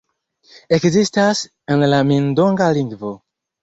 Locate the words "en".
1.77-1.87